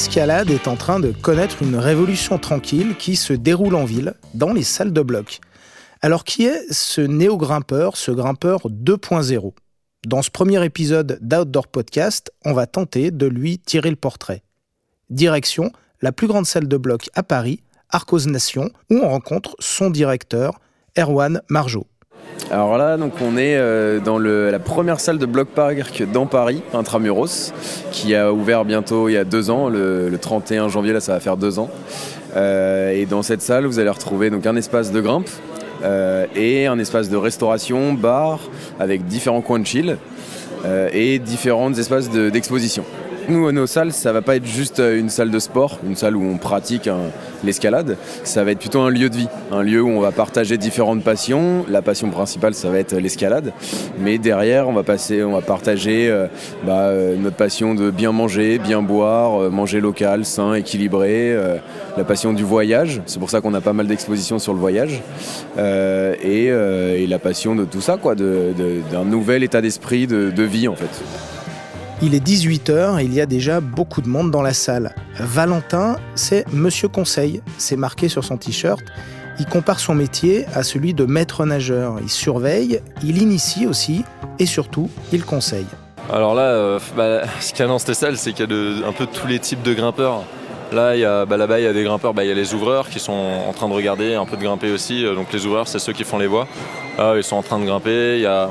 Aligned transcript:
l'escalade 0.00 0.50
est 0.50 0.66
en 0.66 0.76
train 0.76 0.98
de 0.98 1.12
connaître 1.12 1.62
une 1.62 1.76
révolution 1.76 2.38
tranquille 2.38 2.94
qui 2.98 3.16
se 3.16 3.34
déroule 3.34 3.74
en 3.74 3.84
ville, 3.84 4.14
dans 4.32 4.54
les 4.54 4.62
salles 4.62 4.94
de 4.94 5.02
bloc. 5.02 5.40
Alors 6.00 6.24
qui 6.24 6.46
est 6.46 6.72
ce 6.72 7.02
néo-grimpeur, 7.02 7.98
ce 7.98 8.10
grimpeur 8.10 8.60
2.0 8.70 9.52
Dans 10.06 10.22
ce 10.22 10.30
premier 10.30 10.64
épisode 10.64 11.18
d'Outdoor 11.20 11.66
Podcast, 11.66 12.32
on 12.46 12.54
va 12.54 12.66
tenter 12.66 13.10
de 13.10 13.26
lui 13.26 13.58
tirer 13.58 13.90
le 13.90 13.96
portrait. 13.96 14.42
Direction, 15.10 15.70
la 16.00 16.12
plus 16.12 16.28
grande 16.28 16.46
salle 16.46 16.66
de 16.66 16.76
bloc 16.78 17.10
à 17.12 17.22
Paris, 17.22 17.62
Arcos 17.90 18.24
Nation, 18.24 18.70
où 18.88 19.00
on 19.02 19.08
rencontre 19.10 19.54
son 19.58 19.90
directeur, 19.90 20.60
Erwan 20.96 21.42
Marjot. 21.50 21.86
Alors 22.50 22.76
là, 22.78 22.96
on 23.00 23.36
est 23.36 23.56
euh, 23.56 24.00
dans 24.00 24.18
la 24.18 24.58
première 24.58 24.98
salle 24.98 25.18
de 25.18 25.26
Bloc 25.26 25.48
Park 25.48 26.02
dans 26.12 26.26
Paris, 26.26 26.62
Intramuros, 26.74 27.52
qui 27.92 28.16
a 28.16 28.32
ouvert 28.32 28.64
bientôt 28.64 29.08
il 29.08 29.12
y 29.12 29.16
a 29.16 29.22
deux 29.22 29.50
ans, 29.50 29.68
le, 29.68 30.10
31 30.20 30.68
janvier, 30.68 30.92
là 30.92 30.98
ça 30.98 31.12
va 31.12 31.20
faire 31.20 31.36
deux 31.36 31.60
ans. 31.60 31.70
Euh, 32.34 32.90
et 32.90 33.06
dans 33.06 33.22
cette 33.22 33.40
salle, 33.40 33.66
vous 33.66 33.78
allez 33.78 33.88
retrouver 33.88 34.32
un 34.44 34.56
espace 34.56 34.90
de 34.90 35.00
grimpe 35.00 35.28
euh, 35.84 36.26
et 36.34 36.66
un 36.66 36.80
espace 36.80 37.08
de 37.08 37.16
restauration, 37.16 37.92
bar, 37.92 38.40
avec 38.80 39.06
différents 39.06 39.42
coins 39.42 39.60
de 39.60 39.66
chill 39.66 39.96
et 40.92 41.18
différents 41.20 41.72
espaces 41.72 42.10
d'exposition. 42.10 42.84
Nous, 43.30 43.52
nos 43.52 43.68
salles, 43.68 43.92
ça 43.92 44.12
va 44.12 44.22
pas 44.22 44.34
être 44.34 44.44
juste 44.44 44.80
euh, 44.80 44.98
une 44.98 45.08
salle 45.08 45.30
de 45.30 45.38
sport, 45.38 45.78
une 45.86 45.94
salle 45.94 46.16
où 46.16 46.24
on 46.24 46.36
pratique 46.36 46.88
hein, 46.88 46.98
l'escalade. 47.44 47.96
Ça 48.24 48.42
va 48.42 48.50
être 48.50 48.58
plutôt 48.58 48.80
un 48.80 48.90
lieu 48.90 49.08
de 49.08 49.14
vie, 49.14 49.28
un 49.52 49.62
lieu 49.62 49.80
où 49.80 49.88
on 49.88 50.00
va 50.00 50.10
partager 50.10 50.58
différentes 50.58 51.04
passions. 51.04 51.64
La 51.68 51.80
passion 51.80 52.10
principale, 52.10 52.54
ça 52.54 52.70
va 52.70 52.80
être 52.80 52.96
l'escalade. 52.96 53.52
Mais 54.00 54.18
derrière, 54.18 54.68
on 54.68 54.72
va 54.72 54.82
passer, 54.82 55.22
on 55.22 55.30
va 55.30 55.42
partager 55.42 56.10
euh, 56.10 56.26
bah, 56.66 56.88
euh, 56.88 57.14
notre 57.14 57.36
passion 57.36 57.76
de 57.76 57.92
bien 57.92 58.10
manger, 58.10 58.58
bien 58.58 58.82
boire, 58.82 59.48
manger 59.48 59.80
local, 59.80 60.24
sain, 60.24 60.54
équilibré. 60.54 61.38
la 61.96 62.02
passion 62.02 62.32
du 62.32 62.42
voyage. 62.42 63.00
C'est 63.06 63.20
pour 63.20 63.30
ça 63.30 63.40
qu'on 63.40 63.54
a 63.54 63.60
pas 63.60 63.72
mal 63.72 63.86
d'expositions 63.86 64.40
sur 64.40 64.54
le 64.54 64.58
voyage. 64.58 65.02
Et, 65.56 66.50
la 67.06 67.18
passion 67.20 67.54
de 67.54 67.64
tout 67.64 67.80
ça, 67.80 67.96
quoi, 67.96 68.16
d'un 68.16 69.04
nouvel 69.04 69.44
état 69.44 69.60
d'esprit 69.60 70.08
de, 70.08 70.30
de 70.30 70.42
vie, 70.42 70.66
en 70.66 70.74
fait. 70.74 71.39
Il 72.02 72.14
est 72.14 72.26
18h 72.26 72.98
et 72.98 73.04
il 73.04 73.12
y 73.12 73.20
a 73.20 73.26
déjà 73.26 73.60
beaucoup 73.60 74.00
de 74.00 74.08
monde 74.08 74.30
dans 74.30 74.40
la 74.40 74.54
salle. 74.54 74.94
Valentin, 75.18 75.96
c'est 76.14 76.50
Monsieur 76.50 76.88
Conseil, 76.88 77.42
c'est 77.58 77.76
marqué 77.76 78.08
sur 78.08 78.24
son 78.24 78.38
t-shirt. 78.38 78.80
Il 79.38 79.44
compare 79.44 79.80
son 79.80 79.94
métier 79.94 80.46
à 80.54 80.62
celui 80.62 80.94
de 80.94 81.04
maître 81.04 81.44
nageur. 81.44 81.98
Il 82.00 82.08
surveille, 82.08 82.80
il 83.04 83.20
initie 83.20 83.66
aussi 83.66 84.02
et 84.38 84.46
surtout, 84.46 84.88
il 85.12 85.26
conseille. 85.26 85.66
Alors 86.10 86.34
là, 86.34 86.44
euh, 86.44 86.78
bah, 86.96 87.20
ce 87.40 87.50
qu'il 87.50 87.60
y 87.60 87.62
a 87.64 87.66
dans 87.66 87.78
cette 87.78 87.94
salle, 87.94 88.16
c'est 88.16 88.32
qu'il 88.32 88.50
y 88.50 88.82
a 88.82 88.88
un 88.88 88.92
peu 88.92 89.04
tous 89.04 89.26
les 89.26 89.38
types 89.38 89.62
de 89.62 89.74
grimpeurs. 89.74 90.22
Là, 90.72 91.26
bah, 91.26 91.36
là-bas, 91.36 91.60
il 91.60 91.64
y 91.64 91.68
a 91.68 91.74
des 91.74 91.84
grimpeurs, 91.84 92.14
bah, 92.14 92.24
il 92.24 92.28
y 92.28 92.32
a 92.32 92.34
les 92.34 92.54
ouvreurs 92.54 92.88
qui 92.88 92.98
sont 92.98 93.12
en 93.12 93.52
train 93.52 93.68
de 93.68 93.74
regarder, 93.74 94.14
un 94.14 94.24
peu 94.24 94.38
de 94.38 94.42
grimper 94.42 94.72
aussi. 94.72 95.04
Donc 95.04 95.34
les 95.34 95.44
ouvreurs, 95.44 95.68
c'est 95.68 95.78
ceux 95.78 95.92
qui 95.92 96.04
font 96.04 96.16
les 96.16 96.28
voies. 96.28 96.48
Là, 96.96 97.14
ils 97.16 97.24
sont 97.24 97.36
en 97.36 97.42
train 97.42 97.58
de 97.58 97.66
grimper. 97.66 98.14
Il 98.16 98.22
y 98.22 98.26
a 98.26 98.50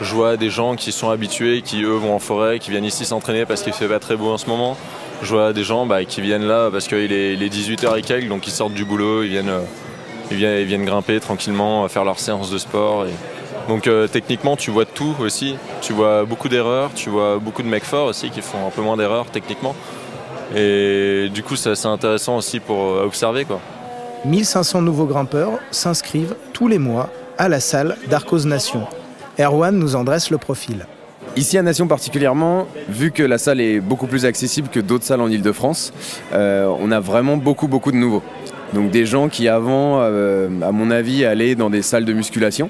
je 0.00 0.14
vois 0.14 0.36
des 0.36 0.50
gens 0.50 0.76
qui 0.76 0.92
sont 0.92 1.10
habitués, 1.10 1.62
qui 1.62 1.82
eux 1.82 1.96
vont 1.96 2.14
en 2.14 2.18
forêt, 2.18 2.58
qui 2.58 2.70
viennent 2.70 2.84
ici 2.84 3.04
s'entraîner 3.04 3.44
parce 3.44 3.62
qu'il 3.62 3.72
fait 3.72 3.88
pas 3.88 3.98
très 3.98 4.16
beau 4.16 4.30
en 4.30 4.38
ce 4.38 4.46
moment. 4.46 4.76
Je 5.22 5.28
vois 5.28 5.52
des 5.52 5.64
gens 5.64 5.84
bah, 5.84 6.04
qui 6.04 6.22
viennent 6.22 6.46
là 6.46 6.70
parce 6.70 6.88
qu'il 6.88 7.12
est, 7.12 7.36
18h 7.36 7.98
et 7.98 8.02
quelques, 8.02 8.28
donc 8.28 8.46
ils 8.46 8.52
sortent 8.52 8.72
du 8.72 8.86
boulot, 8.86 9.22
ils 9.22 9.28
viennent, 9.28 9.50
euh, 9.50 10.84
grimper 10.84 11.20
tranquillement, 11.20 11.86
faire 11.88 12.04
leur 12.04 12.18
séance 12.18 12.50
de 12.50 12.56
sport. 12.56 13.04
Donc 13.68 13.86
euh, 13.86 14.08
techniquement, 14.08 14.56
tu 14.56 14.70
vois 14.70 14.86
tout 14.86 15.14
aussi. 15.20 15.56
Tu 15.82 15.92
vois 15.92 16.24
beaucoup 16.24 16.48
d'erreurs, 16.48 16.90
tu 16.94 17.10
vois 17.10 17.38
beaucoup 17.38 17.62
de 17.62 17.68
mecs 17.68 17.84
forts 17.84 18.06
aussi 18.06 18.30
qui 18.30 18.40
font 18.40 18.66
un 18.66 18.70
peu 18.70 18.80
moins 18.80 18.96
d'erreurs 18.96 19.26
techniquement. 19.26 19.74
Et 20.56 21.28
du 21.32 21.42
coup, 21.42 21.56
c'est 21.56 21.86
intéressant 21.86 22.38
aussi 22.38 22.58
pour 22.58 22.82
euh, 22.82 23.04
observer. 23.04 23.44
Quoi. 23.44 23.60
1500 24.24 24.82
nouveaux 24.82 25.06
grimpeurs 25.06 25.58
s'inscrivent 25.70 26.34
tous 26.52 26.68
les 26.68 26.78
mois 26.78 27.10
à 27.38 27.48
la 27.48 27.60
salle 27.60 27.96
d'Arcos 28.08 28.44
Nation. 28.46 28.86
Erwan 29.40 29.78
nous 29.78 29.96
en 29.96 30.04
dresse 30.04 30.30
le 30.30 30.38
profil. 30.38 30.86
Ici 31.36 31.56
à 31.56 31.62
Nation 31.62 31.86
particulièrement, 31.86 32.66
vu 32.88 33.10
que 33.10 33.22
la 33.22 33.38
salle 33.38 33.60
est 33.60 33.80
beaucoup 33.80 34.06
plus 34.06 34.26
accessible 34.26 34.68
que 34.68 34.80
d'autres 34.80 35.04
salles 35.04 35.20
en 35.20 35.28
Ile-de-France, 35.28 35.92
euh, 36.34 36.66
on 36.80 36.90
a 36.90 37.00
vraiment 37.00 37.36
beaucoup 37.36 37.68
beaucoup 37.68 37.92
de 37.92 37.96
nouveaux. 37.96 38.22
Donc 38.74 38.90
des 38.90 39.06
gens 39.06 39.28
qui 39.28 39.48
avant, 39.48 40.00
euh, 40.00 40.48
à 40.62 40.72
mon 40.72 40.90
avis, 40.90 41.24
allaient 41.24 41.54
dans 41.54 41.70
des 41.70 41.82
salles 41.82 42.04
de 42.04 42.12
musculation 42.12 42.68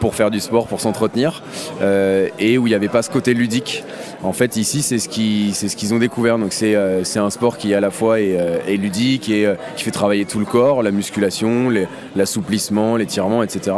pour 0.00 0.14
faire 0.14 0.30
du 0.30 0.40
sport, 0.40 0.66
pour 0.66 0.80
s'entretenir, 0.80 1.42
euh, 1.80 2.28
et 2.38 2.58
où 2.58 2.66
il 2.66 2.70
n'y 2.70 2.76
avait 2.76 2.88
pas 2.88 3.02
ce 3.02 3.10
côté 3.10 3.34
ludique. 3.34 3.84
En 4.22 4.32
fait, 4.32 4.56
ici, 4.56 4.82
c'est 4.82 4.98
ce 4.98 5.08
qu'ils 5.08 5.54
ce 5.54 5.94
ont 5.94 5.98
découvert. 5.98 6.38
Donc, 6.38 6.52
c'est 6.52 6.74
euh, 6.74 7.02
un 7.16 7.30
sport 7.30 7.58
qui, 7.58 7.74
à 7.74 7.80
la 7.80 7.90
fois, 7.90 8.20
est, 8.20 8.36
euh, 8.38 8.76
ludique 8.76 9.28
et 9.28 9.52
qui 9.76 9.84
fait 9.84 9.90
travailler 9.90 10.24
tout 10.24 10.38
le 10.38 10.44
corps, 10.44 10.82
la 10.82 10.90
musculation, 10.90 11.68
l'assouplissement, 12.16 12.96
l'étirement, 12.96 13.42
etc. 13.42 13.76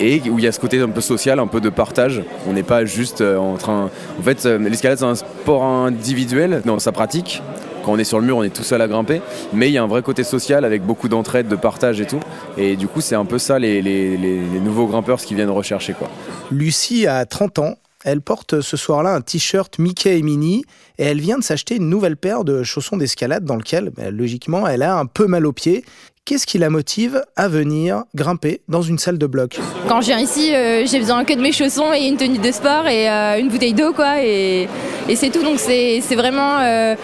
et 0.00 0.22
où 0.28 0.38
il 0.38 0.44
y 0.44 0.46
a 0.46 0.52
ce 0.52 0.60
côté 0.60 0.80
un 0.80 0.88
peu 0.88 1.00
social, 1.00 1.38
un 1.38 1.46
peu 1.46 1.60
de 1.60 1.68
partage. 1.68 2.22
On 2.48 2.52
n'est 2.52 2.62
pas 2.62 2.84
juste 2.84 3.22
en 3.22 3.56
train. 3.56 3.90
En 4.18 4.22
fait, 4.22 4.44
l'escalade, 4.44 4.98
c'est 4.98 5.04
un 5.04 5.14
sport 5.14 5.64
individuel 5.64 6.62
dans 6.64 6.78
sa 6.78 6.92
pratique 6.92 7.42
quand 7.84 7.92
on 7.92 7.98
est 7.98 8.04
sur 8.04 8.18
le 8.18 8.26
mur, 8.26 8.38
on 8.38 8.42
est 8.42 8.54
tout 8.54 8.62
seul 8.62 8.80
à 8.80 8.88
grimper. 8.88 9.20
Mais 9.52 9.68
il 9.68 9.72
y 9.72 9.78
a 9.78 9.82
un 9.82 9.86
vrai 9.86 10.02
côté 10.02 10.24
social 10.24 10.64
avec 10.64 10.82
beaucoup 10.82 11.08
d'entraide, 11.08 11.48
de 11.48 11.56
partage 11.56 12.00
et 12.00 12.06
tout. 12.06 12.20
Et 12.56 12.76
du 12.76 12.88
coup, 12.88 13.00
c'est 13.00 13.14
un 13.14 13.24
peu 13.24 13.38
ça 13.38 13.58
les, 13.58 14.40
nouveaux 14.62 14.86
grimpeurs 14.86 15.20
ce 15.20 15.26
qu'ils 15.26 15.36
viennent 15.36 15.50
rechercher. 15.50 15.92
Quoi. 15.92 16.08
Lucie 16.50 17.06
a 17.06 17.24
30 17.26 17.58
ans. 17.58 17.74
Elle 18.04 18.20
porte 18.20 18.60
ce 18.60 18.76
soir-là 18.76 19.14
un 19.14 19.22
t-shirt 19.22 19.78
Mickey 19.78 20.18
et 20.18 20.22
Minnie 20.22 20.64
et 20.98 21.04
elle 21.04 21.20
vient 21.20 21.38
de 21.38 21.42
s'acheter 21.42 21.76
une 21.76 21.88
nouvelle 21.88 22.18
paire 22.18 22.44
de 22.44 22.62
chaussons 22.62 22.98
d'escalade 22.98 23.46
dans 23.46 23.56
lequel, 23.56 23.90
bah, 23.96 24.10
logiquement, 24.10 24.68
elle 24.68 24.82
a 24.82 24.98
un 24.98 25.06
peu 25.06 25.26
mal 25.26 25.46
aux 25.46 25.52
pieds. 25.52 25.84
Qu'est-ce 26.26 26.46
qui 26.46 26.58
la 26.58 26.68
motive 26.70 27.22
à 27.36 27.48
venir 27.48 28.04
grimper 28.14 28.60
dans 28.68 28.82
une 28.82 28.98
salle 28.98 29.16
de 29.16 29.26
bloc? 29.26 29.58
Quand 29.88 30.02
je 30.02 30.06
viens 30.06 30.18
ici, 30.18 30.54
euh, 30.54 30.86
j'ai 30.86 30.98
besoin 30.98 31.24
que 31.24 31.32
de 31.32 31.40
mes 31.40 31.52
chaussons 31.52 31.92
et 31.94 32.06
une 32.06 32.16
tenue 32.16 32.38
de 32.38 32.52
sport 32.52 32.86
et 32.86 33.10
euh, 33.10 33.38
une 33.38 33.48
bouteille 33.48 33.74
d'eau, 33.74 33.92
quoi. 33.92 34.22
Et, 34.22 34.68
c'est 35.14 35.30
tout. 35.30 35.42
Donc 35.42 35.58
c'est 35.58 36.00
vraiment 36.14 36.58
euh, 36.60 36.94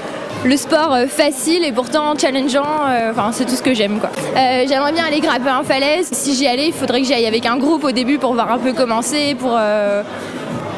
le 0.45 0.57
sport 0.57 0.97
facile 1.09 1.65
et 1.65 1.73
pourtant 1.73 2.17
challengeant, 2.19 2.81
enfin 3.11 3.31
c'est 3.33 3.45
tout 3.45 3.57
ce 3.57 3.63
que 3.63 3.75
j'aime 3.75 4.01
quoi. 4.01 4.11
J'aimerais 4.35 4.93
bien 4.93 5.05
aller 5.05 5.21
grimper 5.21 5.51
en 5.51 5.65
falaise. 5.65 6.09
Si 6.13 6.35
j'y 6.35 6.47
allais, 6.47 6.69
il 6.69 6.73
faudrait 6.73 7.03
que 7.03 7.07
j'aille 7.07 7.27
avec 7.27 7.45
un 7.45 7.59
groupe 7.59 7.85
au 7.85 7.93
début 7.93 8.17
pour 8.17 8.33
voir 8.33 8.51
un 8.51 8.59
peu 8.59 8.73
commencer, 8.73 9.37
pour 9.39 9.59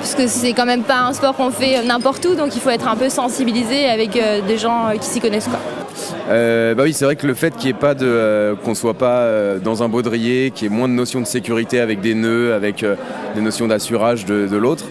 parce 0.03 0.17
que 0.17 0.27
c'est 0.27 0.53
quand 0.53 0.67
même 0.67 0.83
pas 0.83 0.99
un 0.99 1.13
sport 1.13 1.37
qu'on 1.37 1.53
fait 1.53 1.81
n'importe 1.85 2.25
où, 2.25 2.35
donc 2.35 2.57
il 2.57 2.61
faut 2.61 2.71
être 2.71 2.89
un 2.89 2.97
peu 2.97 3.09
sensibilisé 3.09 3.87
avec 3.87 4.19
des 4.49 4.59
gens 4.59 4.91
qui 5.01 5.07
s'y 5.07 5.21
connaissent 5.21 5.47
quoi. 5.47 5.61
bah 6.29 6.83
oui, 6.83 6.93
c'est 6.93 7.05
vrai 7.05 7.15
que 7.15 7.25
le 7.25 7.35
fait 7.35 7.55
qu'il 7.55 7.67
n'y 7.67 7.71
ait 7.71 7.81
pas 7.81 7.95
de 7.95 8.57
qu'on 8.65 8.75
soit 8.75 8.95
pas 8.95 9.29
dans 9.63 9.85
un 9.85 9.89
baudrier, 9.89 10.51
qu'il 10.51 10.69
y 10.69 10.75
ait 10.75 10.77
moins 10.77 10.89
de 10.89 10.95
notions 10.95 11.21
de 11.21 11.27
sécurité 11.27 11.79
avec 11.79 12.01
des 12.01 12.15
nœuds, 12.15 12.53
avec 12.53 12.85
des 13.37 13.41
notions 13.41 13.69
d'assurage 13.69 14.25
de, 14.25 14.57
l'autre, 14.57 14.87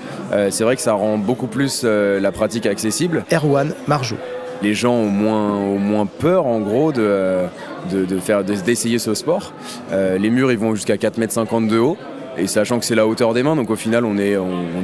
c'est 0.49 0.63
vrai 0.63 0.77
que 0.77 0.81
ça 0.81 0.93
rend 0.93 1.17
beaucoup 1.17 1.47
plus 1.47 1.83
la 1.83 2.31
pratique 2.31 2.65
accessible. 2.65 3.25
Erwan 3.33 3.73
Marjou 3.87 4.15
les 4.61 4.73
gens 4.73 4.93
ont 4.93 5.09
moins, 5.09 5.57
moins 5.77 6.05
peur 6.05 6.45
en 6.45 6.59
gros 6.59 6.91
de, 6.91 7.45
de, 7.91 8.19
faire 8.19 8.43
d'essayer 8.43 8.99
ce 8.99 9.13
sport. 9.13 9.53
Euh, 9.91 10.17
les 10.17 10.29
murs 10.29 10.51
ils 10.51 10.57
vont 10.57 10.75
jusqu'à 10.75 10.95
4,50 10.95 11.57
m 11.57 11.67
de 11.67 11.79
haut. 11.79 11.97
Et 12.41 12.47
sachant 12.47 12.79
que 12.79 12.85
c'est 12.85 12.95
la 12.95 13.05
hauteur 13.05 13.35
des 13.35 13.43
mains, 13.43 13.55
donc 13.55 13.69
au 13.69 13.75
final 13.75 14.03
on 14.03 14.15
n'est 14.15 14.35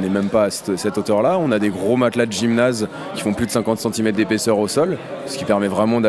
même 0.08 0.28
pas 0.28 0.44
à 0.44 0.50
cette, 0.50 0.96
hauteur-là. 0.96 1.38
On 1.40 1.50
a 1.50 1.58
des 1.58 1.70
gros 1.70 1.96
matelas 1.96 2.26
de 2.26 2.30
gymnase 2.30 2.86
qui 3.16 3.22
font 3.22 3.34
plus 3.34 3.46
de 3.46 3.50
50 3.50 3.80
cm 3.80 4.12
d'épaisseur 4.12 4.60
au 4.60 4.68
sol, 4.68 4.96
ce 5.26 5.36
qui 5.36 5.44
permet 5.44 5.66
vraiment 5.66 6.00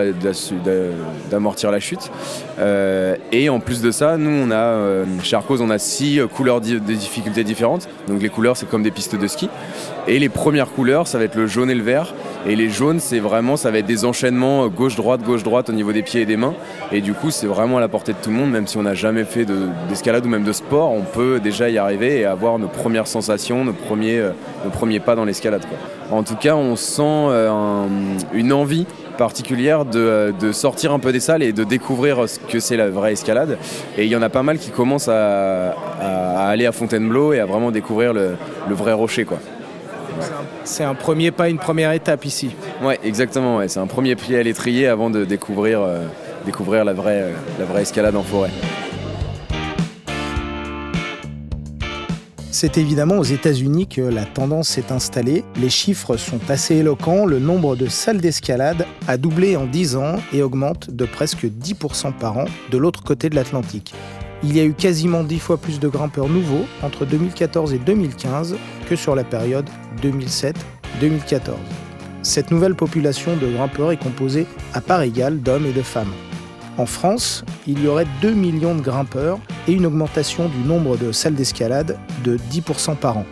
d'amortir 1.32 1.72
la 1.72 1.80
chute. 1.80 2.12
Euh, 2.60 3.16
et 3.32 3.50
en 3.50 3.60
plus 3.60 3.82
de 3.82 3.90
ça, 3.90 4.18
nous 4.18 4.30
on 4.30 4.52
a 4.52 4.58
euh, 4.58 5.06
chez 5.24 5.36
Arcos 5.36 5.60
on 5.60 5.72
a 5.72 5.80
six 5.80 6.22
couleurs 6.36 6.62
de 6.62 6.78
difficultés 6.78 7.44
différentes. 7.44 7.90
Donc 8.08 8.22
les 8.22 8.30
couleurs 8.30 8.56
c'est 8.56 8.70
comme 8.70 8.84
des 8.84 8.92
pistes 8.92 9.16
de 9.16 9.26
ski. 9.26 9.50
Et 10.08 10.20
les 10.20 10.30
premières 10.30 10.70
couleurs 10.70 11.08
ça 11.08 11.18
va 11.18 11.26
être 11.26 11.36
le 11.36 11.48
jaune 11.48 11.70
et 11.70 11.76
le 11.76 11.84
vert. 11.84 12.14
Et 12.48 12.56
les 12.56 12.70
jaunes, 12.70 13.00
c'est 13.00 13.20
vraiment, 13.20 13.58
ça 13.58 13.70
va 13.70 13.80
être 13.80 13.86
des 13.86 14.06
enchaînements 14.06 14.68
gauche-droite, 14.68 15.22
gauche-droite 15.24 15.70
au 15.70 15.74
niveau 15.74 15.92
des 15.92 16.04
pieds 16.04 16.22
et 16.22 16.26
des 16.26 16.38
mains. 16.38 16.54
Et 16.92 17.02
du 17.02 17.14
coup, 17.14 17.32
c'est 17.32 17.48
vraiment 17.48 17.78
à 17.78 17.80
la 17.82 17.90
portée 17.90 18.14
de 18.14 18.18
tout 18.18 18.30
le 18.30 18.36
monde, 18.38 18.52
même 18.52 18.66
si 18.66 18.78
on 18.78 18.84
n'a 18.84 18.94
jamais 18.94 19.26
fait 19.26 19.46
d'escalade 19.90 20.26
ou 20.26 20.30
même 20.30 20.44
de 20.44 20.54
sport, 20.54 20.94
on 20.94 21.02
peut 21.02 21.40
déjà 21.40 21.70
y 21.70 21.78
arriver 21.78 22.20
et 22.20 22.26
avoir 22.26 22.58
nos 22.60 22.68
premières 22.68 23.08
sensations, 23.08 23.66
nos 23.66 23.74
premiers, 23.74 24.20
euh, 24.20 24.32
nos 24.64 24.72
premiers 24.72 25.00
pas 25.00 25.16
dans 25.16 25.26
l'escalade. 25.26 25.64
En 26.12 26.24
tout 26.24 26.36
cas, 26.36 26.56
on 26.56 26.76
sent 26.76 27.04
euh, 27.04 27.86
une 28.34 28.54
envie 28.54 28.86
particulière 29.18 29.84
euh, 29.96 30.32
de, 30.32 30.52
sortir 30.54 30.94
un 30.94 31.00
peu 31.00 31.12
des 31.12 31.20
salles 31.20 31.44
et 31.44 31.52
de 31.52 31.66
découvrir 31.66 32.28
ce 32.30 32.40
que 32.40 32.60
c'est 32.60 32.78
la 32.78 32.90
vraie 32.90 33.12
escalade. 33.12 33.58
Et 33.98 34.06
il 34.06 34.10
y 34.10 34.16
en 34.16 34.22
a 34.22 34.30
pas 34.30 34.44
mal 34.44 34.58
qui 34.58 34.72
commencent 34.72 35.10
à, 35.10 35.76
aller 36.38 36.66
à 36.66 36.72
Fontainebleau 36.72 37.34
et 37.34 37.40
à 37.42 37.46
vraiment 37.46 37.70
découvrir 37.70 38.14
le, 38.14 38.38
le 38.68 38.76
vrai 38.76 38.94
rocher. 38.94 39.26
Quoi. 39.26 39.40
C'est 40.70 40.84
un 40.84 40.94
premier 40.94 41.32
pas, 41.32 41.50
une 41.50 41.58
première 41.58 41.92
étape 41.94 42.26
ici. 42.26 42.52
Ouais, 42.84 43.00
exactement. 43.04 43.58
Ouais. 43.58 43.68
C'est 43.68 43.80
un 43.80 43.88
premier 43.88 44.16
pied 44.16 44.38
à 44.38 44.44
l'étrier 44.44 44.86
avant 44.86 45.10
de 45.10 45.26
découvrir, 45.26 45.82
euh, 45.82 46.06
découvrir 46.46 46.86
la, 46.86 46.94
vraie, 46.94 47.24
euh, 47.24 47.34
la 47.58 47.66
vraie 47.66 47.82
escalade 47.82 48.16
en 48.16 48.22
forêt. 48.22 48.52
C'est 52.52 52.78
évidemment 52.78 53.18
aux 53.18 53.24
États-Unis 53.24 53.88
que 53.88 54.02
la 54.02 54.26
tendance 54.26 54.70
s'est 54.70 54.92
installée. 54.92 55.44
Les 55.60 55.72
chiffres 55.72 56.18
sont 56.18 56.40
assez 56.50 56.76
éloquents. 56.76 57.26
Le 57.26 57.40
nombre 57.40 57.76
de 57.76 57.88
salles 57.88 58.22
d'escalade 58.22 58.86
a 59.08 59.18
doublé 59.18 59.58
en 59.58 59.66
10 59.66 59.96
ans 59.96 60.18
et 60.34 60.44
augmente 60.44 60.92
de 60.92 61.06
presque 61.06 61.46
10% 61.46 62.14
par 62.14 62.38
an 62.38 62.46
de 62.70 62.78
l'autre 62.78 63.02
côté 63.02 63.30
de 63.30 63.36
l'Atlantique. 63.36 63.96
Il 64.42 64.56
y 64.56 64.62
a 64.62 64.64
eu 64.64 64.74
quasiment 64.74 65.24
10 65.24 65.40
fois 65.40 65.58
plus 65.58 65.82
de 65.82 65.90
grimpeurs 65.90 66.30
nouveaux 66.30 66.66
entre 66.82 67.06
2014 67.06 67.74
et 67.74 67.78
2015 67.78 68.56
que 68.88 68.96
sur 68.96 69.14
la 69.14 69.26
période 69.26 69.70
2007-2014. 70.02 71.56
Cette 72.22 72.50
nouvelle 72.50 72.76
population 72.76 73.36
de 73.36 73.52
grimpeurs 73.52 73.92
est 73.92 74.02
composée 74.02 74.48
à 74.74 74.80
part 74.80 75.02
égale 75.02 75.42
d'hommes 75.42 75.66
et 75.66 75.74
de 75.74 75.82
femmes. 75.82 76.14
En 76.78 76.86
France, 76.86 77.44
il 77.68 77.84
y 77.84 77.88
aurait 77.88 78.08
2 78.22 78.32
millions 78.32 78.76
de 78.76 78.82
grimpeurs 78.82 79.40
et 79.68 79.74
une 79.74 79.86
augmentation 79.86 80.48
du 80.48 80.60
nombre 80.60 80.96
de 80.96 81.12
salles 81.12 81.36
d'escalade 81.36 81.98
de 82.24 82.38
10% 82.38 82.96
par 82.96 83.18
an. 83.18 83.26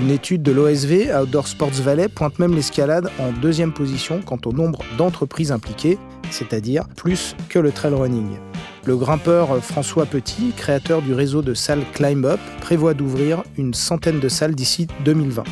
Une 0.00 0.10
étude 0.10 0.42
de 0.42 0.52
l'OSV, 0.52 1.12
Outdoor 1.12 1.48
Sports 1.48 1.82
Valley, 1.82 2.08
pointe 2.08 2.38
même 2.38 2.54
l'escalade 2.54 3.10
en 3.18 3.32
deuxième 3.32 3.72
position 3.72 4.20
quant 4.24 4.38
au 4.44 4.52
nombre 4.52 4.80
d'entreprises 4.96 5.50
impliquées, 5.50 5.98
c'est-à-dire 6.30 6.86
plus 6.96 7.34
que 7.48 7.58
le 7.58 7.72
trail 7.72 7.94
running. 7.94 8.36
Le 8.86 8.96
grimpeur 8.96 9.60
François 9.64 10.06
Petit, 10.06 10.52
créateur 10.56 11.02
du 11.02 11.12
réseau 11.12 11.42
de 11.42 11.54
salles 11.54 11.82
Climb 11.92 12.24
Up, 12.24 12.38
prévoit 12.60 12.94
d'ouvrir 12.94 13.42
une 13.58 13.74
centaine 13.74 14.20
de 14.20 14.28
salles 14.28 14.54
d'ici 14.54 14.86
2020. 15.04 15.42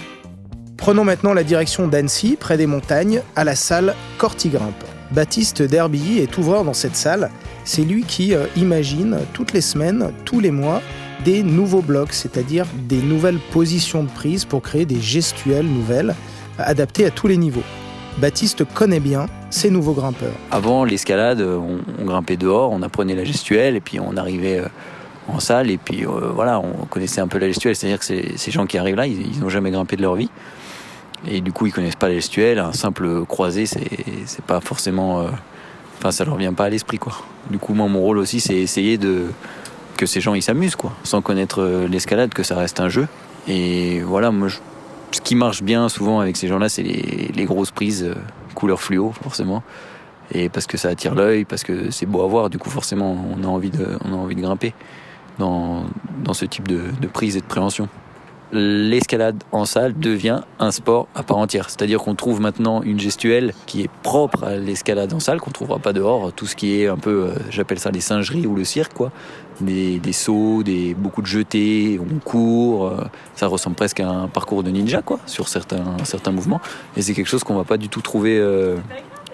Prenons 0.77 1.03
maintenant 1.03 1.35
la 1.35 1.43
direction 1.43 1.89
d'Annecy, 1.89 2.37
près 2.39 2.57
des 2.57 2.69
montagnes, 2.69 3.23
à 3.35 3.43
la 3.43 3.57
salle 3.57 3.97
Cortigrimpe. 4.19 4.85
Baptiste 5.11 5.63
Derby 5.63 6.19
est 6.19 6.39
ouvreur 6.39 6.63
dans 6.63 6.75
cette 6.75 6.95
salle. 6.95 7.29
C'est 7.65 7.83
lui 7.83 8.05
qui 8.05 8.37
euh, 8.37 8.47
imagine 8.55 9.19
toutes 9.33 9.53
les 9.53 9.63
semaines, 9.63 10.13
tous 10.25 10.39
les 10.39 10.53
mois, 10.53 10.81
des 11.25 11.43
nouveaux 11.43 11.83
blocs, 11.83 12.13
c'est-à-dire 12.13 12.67
des 12.89 13.03
nouvelles 13.03 13.41
positions 13.51 14.05
de 14.05 14.11
prise 14.11 14.45
pour 14.45 14.63
créer 14.63 14.87
des 14.87 15.01
gestuelles 15.01 15.67
nouvelles, 15.67 16.15
adaptées 16.57 17.07
à 17.07 17.11
tous 17.11 17.27
les 17.27 17.37
niveaux. 17.37 17.65
Baptiste 18.19 18.65
connaît 18.75 19.01
bien 19.01 19.27
ces 19.55 19.71
nouveaux 19.71 19.93
grimpeurs. 19.93 20.35
Avant 20.51 20.85
l'escalade, 20.85 21.41
on, 21.41 22.05
grimpait 22.05 22.37
dehors, 22.37 22.73
on 22.73 22.83
apprenait 22.83 23.15
la 23.15 23.25
gestuelle 23.25 23.77
et 23.77 23.81
puis 23.81 24.01
on 24.01 24.17
arrivait 24.17 24.59
euh, 24.59 24.69
en 25.29 25.41
salle 25.41 25.71
et 25.71 25.79
puis 25.79 26.05
euh, 26.05 26.31
voilà, 26.35 26.61
on 26.61 26.87
connaissait 26.87 27.21
un 27.21 27.29
peu 27.29 27.39
la 27.39 27.49
gestuelle, 27.49 27.77
c'est-à-dire 27.77 27.99
que 27.99 28.05
ces 28.05 28.51
gens 28.51 28.67
qui 28.67 28.79
arrivent 28.79 28.97
là, 28.97 29.07
ils 29.07 29.41
n'ont 29.41 29.49
jamais 29.49 29.71
grimpé 29.71 29.97
de 29.97 30.03
leur 30.03 30.15
vie. 30.15 30.31
Et 31.27 31.41
du 31.41 31.53
coup, 31.53 31.67
ils 31.67 31.73
connaissent 31.73 31.97
pas 31.97 32.09
les 32.09 32.17
gestuels. 32.17 32.59
Un 32.59 32.73
simple 32.73 33.25
croisé, 33.27 33.67
c'est 33.67 34.45
pas 34.47 34.61
forcément. 34.61 35.21
Euh, 35.21 35.29
enfin, 35.99 36.11
ça 36.11 36.25
leur 36.25 36.37
vient 36.37 36.53
pas 36.53 36.65
à 36.65 36.69
l'esprit, 36.69 36.99
quoi. 36.99 37.15
Du 37.51 37.59
coup, 37.59 37.75
moi, 37.75 37.89
mon 37.89 38.01
rôle 38.01 38.19
aussi, 38.19 38.41
c'est 38.41 38.57
essayer 38.57 38.99
de 38.99 39.27
que 39.97 40.07
ces 40.07 40.21
gens 40.21 40.35
ils 40.35 40.43
s'amusent, 40.43 40.77
quoi, 40.77 40.93
sans 41.05 41.23
connaître 41.23 41.63
euh, 41.63 41.87
l'escalade, 41.87 42.35
que 42.35 42.43
ça 42.43 42.57
reste 42.57 42.81
un 42.81 42.89
jeu. 42.89 43.07
Et 43.47 44.01
voilà, 44.01 44.31
moi, 44.31 44.49
ce 45.13 45.21
qui 45.21 45.37
marche 45.37 45.63
bien 45.63 45.89
souvent 45.89 46.21
avec 46.21 46.37
ces 46.37 46.49
gens-là, 46.49 46.69
c'est 46.69 46.83
les, 46.83 47.45
grosses 47.45 47.71
prises 47.71 48.03
euh, 48.03 48.15
couleur 48.55 48.81
fluo, 48.81 49.13
forcément. 49.13 49.63
Et 50.33 50.49
parce 50.49 50.67
que 50.67 50.77
ça 50.77 50.89
attire 50.89 51.15
l'œil, 51.15 51.45
parce 51.45 51.63
que 51.63 51.91
c'est 51.91 52.07
beau 52.07 52.23
à 52.23 52.27
voir. 52.27 52.51
Du 52.51 52.59
coup, 52.59 52.71
forcément, 52.71 53.17
on 53.37 53.45
a 53.45 53.47
envie 53.47 53.71
de, 53.71 53.99
on 54.05 54.13
a 54.13 54.17
envie 54.17 54.35
de 54.35 54.41
grimper 54.41 54.73
dans, 55.39 55.85
ce 56.33 56.45
type 56.45 56.69
de, 56.69 57.07
prise 57.07 57.37
et 57.37 57.41
de 57.41 57.47
préhension 57.47 57.89
l'escalade 58.53 59.43
en 59.53 59.65
salle 59.65 59.99
devient 59.99 60.41
un 60.59 60.71
sport 60.71 61.09
à 61.15 61.23
part 61.23 61.39
entière. 61.39 61.71
C'est-à-dire 61.71 62.01
qu'on 62.01 62.15
trouve 62.15 62.41
maintenant 62.41 62.83
une 62.83 63.01
gestuelle 63.01 63.53
qui 63.67 63.83
est 63.83 63.91
propre 64.03 64.45
à 64.45 64.57
l'escalade 64.57 65.13
en 65.13 65.21
salle, 65.21 65.41
qu'on 65.41 65.51
ne 65.51 65.55
trouvera 65.55 65.79
pas 65.79 65.93
dehors. 65.93 66.33
Tout 66.33 66.47
ce 66.47 66.55
qui 66.55 66.81
est 66.81 66.87
un 66.87 66.97
peu, 66.97 67.29
euh, 67.29 67.35
j'appelle 67.51 67.79
ça 67.79 67.91
les 67.91 68.01
singeries 68.01 68.47
ou 68.47 68.55
le 68.55 68.65
cirque, 68.65 68.95
quoi. 68.95 69.11
Des, 69.61 70.01
sauts, 70.13 70.63
des, 70.65 70.95
beaucoup 70.95 71.23
de 71.23 71.27
jetés, 71.27 72.01
on 72.01 72.19
court. 72.19 72.87
Euh, 72.87 73.05
ça 73.35 73.47
ressemble 73.47 73.77
presque 73.77 74.01
à 74.01 74.09
un 74.09 74.29
parcours 74.29 74.63
de 74.63 74.71
ninja, 74.71 75.03
quoi, 75.03 75.21
sur 75.27 75.49
certains, 75.49 75.97
certains 76.05 76.33
mouvements. 76.33 76.61
Et 76.97 77.03
c'est 77.03 77.15
quelque 77.15 77.29
chose 77.29 77.45
qu'on 77.45 77.57
va 77.57 77.65
pas 77.65 77.77
du 77.77 77.89
tout 77.89 78.01
trouver 78.01 78.39
euh, 78.39 78.77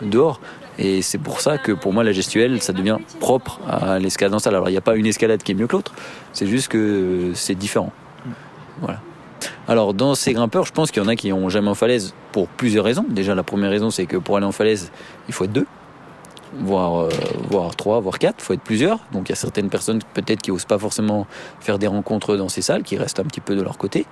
dehors. 0.03 0.41
Et 0.79 1.03
c'est 1.03 1.19
pour 1.19 1.41
ça 1.41 1.59
que 1.59 1.73
pour 1.73 1.93
moi, 1.93 2.05
la 2.05 2.13
gestuelle, 2.13 2.63
ça 2.63 2.73
devient 2.73 2.97
propre 3.19 3.61
à 3.69 3.99
l'escalade 3.99 4.35
en 4.35 4.39
salle. 4.39 4.55
Alors, 4.55 4.69
il 4.69 4.73
n'y 4.73 4.79
a 4.79 4.83
pas 4.83 4.97
une 4.97 5.07
escalade 5.07 5.43
qui 5.43 5.53
est 5.53 5.55
mieux 5.55 5.67
que 5.67 5.77
l'autre, 5.77 5.93
c'est 6.33 6.47
juste 6.47 6.69
que 6.69 7.33
c'est 7.35 7.55
différent. 7.55 7.93
Voilà. 8.81 9.01
Alors 9.69 9.95
dans 9.95 10.15
ces 10.15 10.33
grimpeurs, 10.33 10.65
je 10.65 10.73
pense 10.73 10.91
qu'il 10.91 11.03
y 11.03 11.07
en 11.07 11.09
a 11.09 11.17
qui 11.17 11.33
ont 11.33 11.49
jamais 11.49 11.69
en 11.69 11.75
falaise 11.75 12.15
pour 12.33 12.49
plusieurs 12.49 12.85
raisons. 12.85 13.05
Déjà 13.09 13.35
la 13.35 13.43
première 13.43 13.71
raison 13.71 13.91
c'est 13.91 14.07
que 14.07 14.17
pour 14.17 14.37
aller 14.37 14.47
en 14.47 14.53
falaise, 14.53 14.91
il 15.29 15.35
faut 15.35 15.45
être 15.45 15.53
deux, 15.53 15.67
voire, 16.59 17.05
euh, 17.05 17.69
trois, 17.77 18.01
voire 18.01 18.19
quatre, 18.19 18.37
il 18.39 18.43
faut 18.43 18.53
être 18.55 18.63
plusieurs. 18.63 18.99
Donc 19.13 19.29
il 19.29 19.31
y 19.31 19.33
a 19.33 19.37
certaines 19.37 19.71
personnes 19.71 20.01
peut-être 20.15 20.43
qui 20.43 20.51
n'osent 20.51 20.65
pas 20.65 20.79
forcément 20.79 21.27
faire 21.61 21.79
des 21.79 21.87
rencontres 21.87 22.37
dans 22.37 22.49
ces 22.49 22.63
salles, 22.63 22.83
qui 22.83 22.97
restent 22.97 23.21
un 23.21 23.25
petit 23.25 23.41
peu 23.41 23.57
de 23.57 23.63
leur 23.63 23.79
côté. 23.79 24.07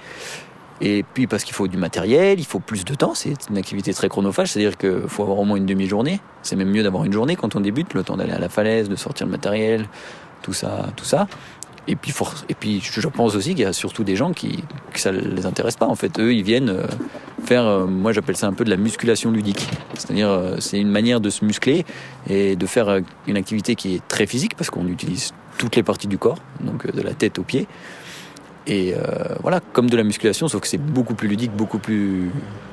Et 0.80 1.04
puis 1.14 1.26
parce 1.26 1.42
qu'il 1.42 1.54
faut 1.54 1.66
du 1.66 1.76
matériel, 1.76 2.38
il 2.38 2.46
faut 2.46 2.60
plus 2.60 2.84
de 2.84 2.94
temps, 2.94 3.14
c'est 3.14 3.34
une 3.50 3.58
activité 3.58 3.92
très 3.92 4.08
chronophage, 4.08 4.52
c'est-à-dire 4.52 4.76
qu'il 4.76 5.08
faut 5.08 5.24
avoir 5.24 5.38
au 5.38 5.44
moins 5.44 5.56
une 5.56 5.66
demi-journée. 5.66 6.20
C'est 6.42 6.54
même 6.54 6.70
mieux 6.70 6.84
d'avoir 6.84 7.04
une 7.04 7.12
journée 7.12 7.34
quand 7.34 7.56
on 7.56 7.60
débute, 7.60 7.94
le 7.94 8.04
temps 8.04 8.16
d'aller 8.16 8.32
à 8.32 8.38
la 8.38 8.48
falaise, 8.48 8.88
de 8.88 8.94
sortir 8.94 9.26
le 9.26 9.32
matériel, 9.32 9.88
tout 10.42 10.52
ça, 10.52 10.86
tout 10.94 11.04
ça. 11.04 11.26
Et 11.90 11.96
puis, 11.96 12.12
et 12.50 12.54
puis 12.54 12.82
je 12.82 13.08
pense 13.08 13.34
aussi 13.34 13.50
qu'il 13.50 13.60
y 13.60 13.64
a 13.64 13.72
surtout 13.72 14.04
des 14.04 14.14
gens 14.14 14.34
qui 14.34 14.62
que 14.92 15.00
ça 15.00 15.10
les 15.10 15.46
intéresse 15.46 15.76
pas. 15.76 15.86
En 15.86 15.94
fait, 15.94 16.20
eux, 16.20 16.34
ils 16.34 16.42
viennent 16.42 16.68
euh, 16.68 16.86
faire, 17.44 17.64
euh, 17.64 17.86
moi 17.86 18.12
j'appelle 18.12 18.36
ça 18.36 18.46
un 18.46 18.52
peu 18.52 18.64
de 18.64 18.68
la 18.68 18.76
musculation 18.76 19.30
ludique. 19.30 19.66
C'est-à-dire, 19.94 20.28
euh, 20.28 20.56
c'est 20.60 20.78
une 20.78 20.90
manière 20.90 21.20
de 21.22 21.30
se 21.30 21.46
muscler 21.46 21.86
et 22.28 22.56
de 22.56 22.66
faire 22.66 23.00
une 23.26 23.38
activité 23.38 23.74
qui 23.74 23.94
est 23.94 24.06
très 24.06 24.26
physique 24.26 24.54
parce 24.54 24.68
qu'on 24.68 24.86
utilise 24.86 25.32
toutes 25.56 25.76
les 25.76 25.82
parties 25.82 26.08
du 26.08 26.18
corps, 26.18 26.38
donc 26.60 26.92
de 26.92 27.00
la 27.00 27.14
tête 27.14 27.38
aux 27.38 27.42
pieds. 27.42 27.66
Et 28.66 28.94
voilà, 29.40 29.60
comme 29.72 29.88
de 29.88 29.96
la 29.96 30.04
musculation, 30.04 30.46
sauf 30.46 30.60
que 30.60 30.68
c'est 30.68 30.76
beaucoup 30.76 31.14
plus 31.14 31.26
ludique, 31.26 31.52
beaucoup 31.52 31.78
plus 31.78 32.30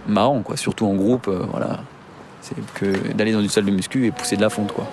marrant, 0.09 0.41
quoi. 0.41 0.57
Surtout 0.57 0.85
en 0.85 0.93
groupe, 0.93 1.29
voilà. 1.51 1.79
C'est 2.41 2.55
que 2.73 3.13
d'aller 3.13 3.31
dans 3.31 3.41
une 3.41 3.47
salle 3.47 3.63
de 3.63 3.71
muscu 3.71 4.05
et 4.05 4.11
pousser 4.11 4.35
de 4.35 4.41
la 4.41 4.49
fonte, 4.49 4.73
quoi. 4.73 4.85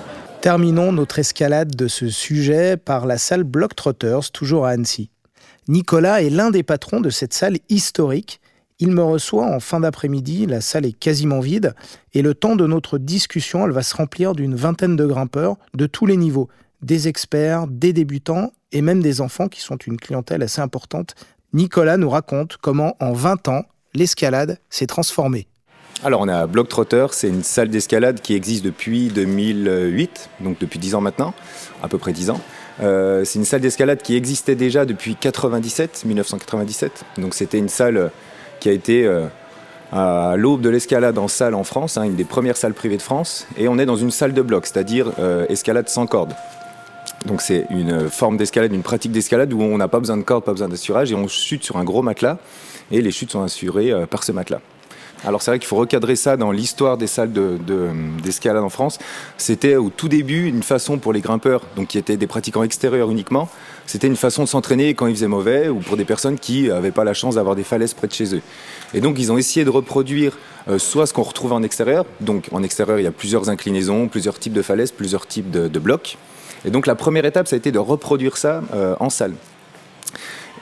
Terminons 0.42 0.90
notre 0.90 1.20
escalade 1.20 1.76
de 1.76 1.86
ce 1.86 2.08
sujet 2.08 2.76
par 2.76 3.06
la 3.06 3.16
salle 3.16 3.44
Block 3.44 3.76
Trotters, 3.76 4.32
toujours 4.32 4.66
à 4.66 4.70
Annecy. 4.70 5.08
Nicolas 5.68 6.20
est 6.20 6.30
l'un 6.30 6.50
des 6.50 6.64
patrons 6.64 7.00
de 7.00 7.10
cette 7.10 7.32
salle 7.32 7.58
historique. 7.68 8.40
Il 8.80 8.90
me 8.90 9.04
reçoit 9.04 9.46
en 9.46 9.60
fin 9.60 9.78
d'après-midi, 9.78 10.46
la 10.46 10.60
salle 10.60 10.84
est 10.84 10.98
quasiment 10.98 11.38
vide, 11.38 11.76
et 12.12 12.22
le 12.22 12.34
temps 12.34 12.56
de 12.56 12.66
notre 12.66 12.98
discussion, 12.98 13.64
elle 13.64 13.70
va 13.70 13.84
se 13.84 13.94
remplir 13.94 14.34
d'une 14.34 14.56
vingtaine 14.56 14.96
de 14.96 15.06
grimpeurs 15.06 15.58
de 15.74 15.86
tous 15.86 16.06
les 16.06 16.16
niveaux, 16.16 16.48
des 16.82 17.06
experts, 17.06 17.68
des 17.68 17.92
débutants 17.92 18.50
et 18.72 18.82
même 18.82 19.00
des 19.00 19.20
enfants 19.20 19.46
qui 19.46 19.60
sont 19.60 19.76
une 19.76 19.96
clientèle 19.96 20.42
assez 20.42 20.60
importante. 20.60 21.14
Nicolas 21.52 21.98
nous 21.98 22.10
raconte 22.10 22.56
comment 22.56 22.96
en 22.98 23.12
20 23.12 23.46
ans, 23.46 23.62
l'escalade 23.94 24.58
s'est 24.70 24.88
transformée. 24.88 25.46
Alors 26.04 26.20
on 26.20 26.26
a 26.26 26.48
Block 26.48 26.68
Trotter, 26.68 27.06
c'est 27.12 27.28
une 27.28 27.44
salle 27.44 27.68
d'escalade 27.68 28.20
qui 28.20 28.34
existe 28.34 28.64
depuis 28.64 29.06
2008, 29.10 30.30
donc 30.40 30.58
depuis 30.58 30.80
10 30.80 30.96
ans 30.96 31.00
maintenant, 31.00 31.32
à 31.80 31.86
peu 31.86 31.96
près 31.96 32.12
10 32.12 32.30
ans. 32.30 32.40
Euh, 32.82 33.24
c'est 33.24 33.38
une 33.38 33.44
salle 33.44 33.60
d'escalade 33.60 34.02
qui 34.02 34.16
existait 34.16 34.56
déjà 34.56 34.84
depuis 34.84 35.14
97, 35.14 36.04
1997. 36.04 37.04
Donc 37.18 37.34
c'était 37.34 37.58
une 37.58 37.68
salle 37.68 38.10
qui 38.58 38.68
a 38.68 38.72
été 38.72 39.06
euh, 39.06 39.26
à 39.92 40.34
l'aube 40.36 40.60
de 40.60 40.70
l'escalade 40.70 41.18
en 41.18 41.28
salle 41.28 41.54
en 41.54 41.62
France, 41.62 41.96
hein, 41.96 42.02
une 42.02 42.16
des 42.16 42.24
premières 42.24 42.56
salles 42.56 42.74
privées 42.74 42.96
de 42.96 43.02
France. 43.02 43.46
Et 43.56 43.68
on 43.68 43.78
est 43.78 43.86
dans 43.86 43.94
une 43.94 44.10
salle 44.10 44.34
de 44.34 44.42
bloc, 44.42 44.66
c'est-à-dire 44.66 45.12
euh, 45.20 45.46
escalade 45.50 45.88
sans 45.88 46.08
corde. 46.08 46.34
Donc 47.26 47.42
c'est 47.42 47.64
une 47.70 48.10
forme 48.10 48.36
d'escalade, 48.36 48.72
une 48.72 48.82
pratique 48.82 49.12
d'escalade 49.12 49.52
où 49.52 49.62
on 49.62 49.78
n'a 49.78 49.86
pas 49.86 50.00
besoin 50.00 50.16
de 50.16 50.22
corde, 50.22 50.42
pas 50.42 50.50
besoin 50.50 50.68
d'assurage 50.68 51.12
et 51.12 51.14
on 51.14 51.28
chute 51.28 51.62
sur 51.62 51.76
un 51.76 51.84
gros 51.84 52.02
matelas 52.02 52.38
et 52.90 53.00
les 53.00 53.12
chutes 53.12 53.30
sont 53.30 53.42
assurées 53.44 53.92
par 54.10 54.24
ce 54.24 54.32
matelas. 54.32 54.60
Alors 55.24 55.42
c'est 55.42 55.50
vrai 55.52 55.58
qu'il 55.58 55.68
faut 55.68 55.76
recadrer 55.76 56.16
ça 56.16 56.36
dans 56.36 56.50
l'histoire 56.50 56.96
des 56.96 57.06
salles 57.06 57.32
d'escalade 58.22 58.62
de, 58.62 58.66
en 58.66 58.70
France. 58.70 58.98
C'était 59.38 59.76
au 59.76 59.88
tout 59.88 60.08
début 60.08 60.48
une 60.48 60.62
façon 60.62 60.98
pour 60.98 61.12
les 61.12 61.20
grimpeurs, 61.20 61.62
donc 61.76 61.88
qui 61.88 61.98
étaient 61.98 62.16
des 62.16 62.26
pratiquants 62.26 62.62
extérieurs 62.62 63.10
uniquement, 63.10 63.48
c'était 63.86 64.06
une 64.06 64.16
façon 64.16 64.44
de 64.44 64.48
s'entraîner 64.48 64.94
quand 64.94 65.06
il 65.06 65.14
faisait 65.14 65.28
mauvais 65.28 65.68
ou 65.68 65.80
pour 65.80 65.96
des 65.96 66.04
personnes 66.04 66.38
qui 66.38 66.68
n'avaient 66.68 66.92
pas 66.92 67.04
la 67.04 67.14
chance 67.14 67.34
d'avoir 67.34 67.56
des 67.56 67.62
falaises 67.62 67.94
près 67.94 68.06
de 68.06 68.12
chez 68.12 68.34
eux. 68.34 68.42
Et 68.94 69.00
donc 69.00 69.18
ils 69.18 69.30
ont 69.32 69.38
essayé 69.38 69.64
de 69.64 69.70
reproduire 69.70 70.38
euh, 70.68 70.78
soit 70.78 71.06
ce 71.06 71.12
qu'on 71.12 71.22
retrouve 71.22 71.52
en 71.52 71.62
extérieur, 71.62 72.04
donc 72.20 72.48
en 72.52 72.62
extérieur 72.62 72.98
il 72.98 73.02
y 73.02 73.08
a 73.08 73.12
plusieurs 73.12 73.48
inclinaisons, 73.48 74.08
plusieurs 74.08 74.38
types 74.38 74.52
de 74.52 74.62
falaises, 74.62 74.92
plusieurs 74.92 75.26
types 75.26 75.50
de, 75.50 75.78
blocs. 75.78 76.16
Et 76.64 76.70
donc 76.70 76.86
la 76.86 76.94
première 76.94 77.24
étape 77.24 77.48
ça 77.48 77.56
a 77.56 77.58
été 77.58 77.72
de 77.72 77.78
reproduire 77.78 78.36
ça 78.36 78.62
euh, 78.74 78.94
en 79.00 79.10
salle. 79.10 79.34